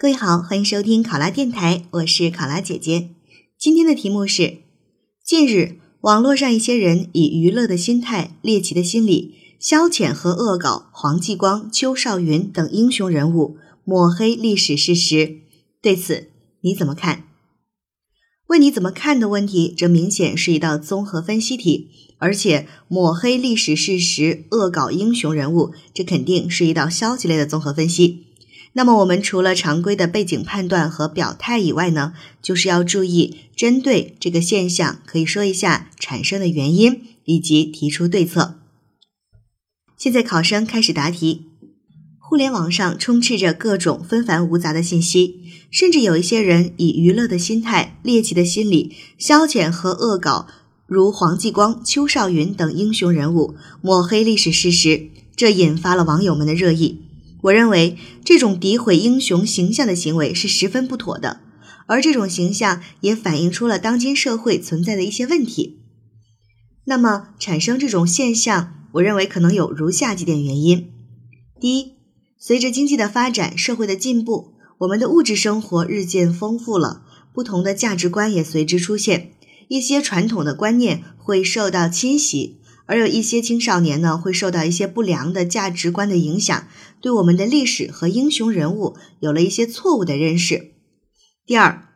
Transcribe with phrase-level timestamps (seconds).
[0.00, 3.08] 各位好，欢迎收听考拉电台，我是考拉姐姐。
[3.58, 4.58] 今天的题目是：
[5.24, 15.38] 近日，网络上一些人以娱乐的心态、猎奇的心理，消遣和恶搞黄继光、邱少云等英雄人物，抹黑历史事实。
[15.82, 16.28] 对此
[16.60, 17.24] 你怎么看？
[18.46, 21.88] 问你怎么看的问题，这明显是一道综合分析题，
[22.18, 28.27] 而且抹黑历史事实、恶搞英雄人物，这肯定是一道消极类的综合分析。
[28.74, 38.60] 那么我们除了常规的背景判断和表态以外呢，就是要注意针对这个现象，可以说一下产生的原因以及提出对策。
[39.96, 41.46] 现在考生开始答题。
[42.20, 45.40] 互联网上充斥着各种纷繁无杂的信息，
[45.70, 50.46] 甚至有一些人以娱乐的心态、猎奇的心理，消遣和恶搞
[50.86, 57.07] 如黄继光、邱少云等英雄人物，抹黑历史事实，这引发了网友们的热议。
[57.42, 61.40] 我认为这种诋毁英雄形象的行为是十分不妥的，
[61.86, 65.80] 而这种形象也反映出了当今社会存在的一些问题。
[66.84, 70.90] 那么，产生这种现象，我认为可能有如下几点原因：
[71.60, 71.92] 第一，
[72.38, 79.32] 随着经济的发展、社会的进步，我们的物质生活日渐丰富了，不同的价值观也随之出现，
[79.68, 82.58] 一些传统的观念会受到侵袭。
[82.88, 86.66] 而有一些青少年呢，会受到一些不良的价值观的影响，
[87.02, 90.72] 对我们的历史和英雄人物有了一些错误的认识。
[91.44, 91.86] 第二，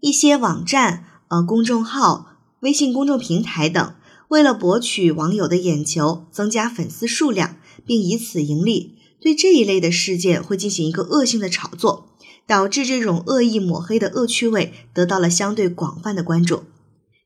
[0.00, 3.94] 一些网站、呃公众号、微信公众平台等，
[4.28, 16.62] 为了博取网友的眼球，增加粉丝数量，并以此盈利，对这一类的事件会进行一个恶性的炒作，导致这种恶意抹黑的恶趣味得到了相对广泛的关注。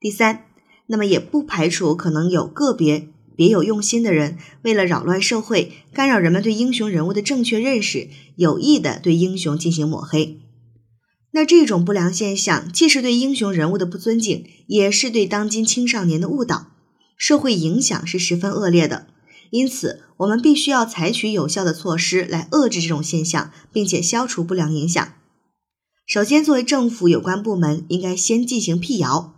[0.00, 0.46] 第三。
[0.90, 10.40] 那么也不排除可能有个别别有用心的人，为了扰乱社会，干扰人们对英雄人物的正确认识，有意的对英雄进行抹黑。
[11.30, 16.72] 那这种不良现象，既是对英雄人物的不尊敬，也是对当今青少年的误导，
[17.16, 19.06] 社会影响是十分恶劣的。
[19.50, 25.12] 因此，我们必须要采取有效的措施来遏制这种现象，并且消除不良影响。
[26.04, 29.36] 首先，作为政府有关部门，应该先进行辟谣。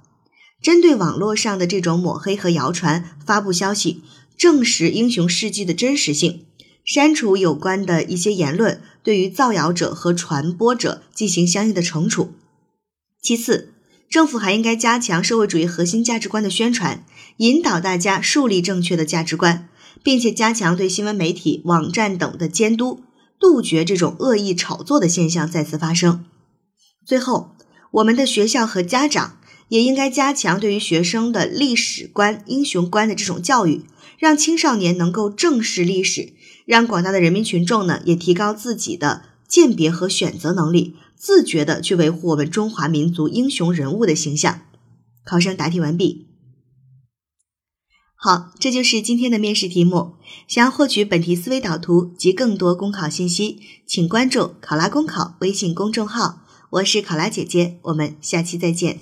[0.62, 4.02] 针对网络上的这种抹黑和谣传，发布消息，
[4.38, 6.44] 证实英雄事迹的真实性，
[6.84, 12.34] 删除有关的一些言论，对于造谣者和传播者进行相应的惩处。
[13.20, 13.72] 其次，
[14.08, 17.04] 政府还应该加强社会主义核心价值观的宣传，
[17.38, 19.68] 引导大家树立正确的价值观，
[20.04, 23.00] 并且加强对新闻媒体、网站等的监督，
[23.40, 26.24] 杜绝这种恶意炒作的现象再次发生。
[27.04, 27.56] 最后，
[27.94, 29.38] 我们的学校和家长。
[29.72, 33.86] 也应该加强对于学生的历史观、英雄观的这种教育，
[34.18, 36.34] 让青少年能够正视历史，
[36.66, 44.60] 让广大的人民群众呢也提高自己的鉴别和选择能力，自觉的去维护我们中华民族英雄人物的形象。
[45.24, 46.26] 考生答题完毕。
[48.14, 50.16] 好，这就是今天的面试题目。
[50.46, 56.42] 想要获取本题思维导图及更多公考信息，请关注“考拉公考”微信公众号。
[56.72, 59.00] 我是考拉姐姐，我们下期再见。